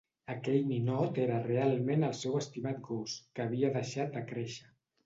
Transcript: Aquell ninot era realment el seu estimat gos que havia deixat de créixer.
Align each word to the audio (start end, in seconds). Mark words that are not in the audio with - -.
Aquell 0.33 0.63
ninot 0.69 1.19
era 1.25 1.37
realment 1.45 2.09
el 2.09 2.17
seu 2.23 2.41
estimat 2.43 2.83
gos 2.91 3.21
que 3.37 3.49
havia 3.49 3.75
deixat 3.79 4.15
de 4.19 4.31
créixer. 4.35 4.71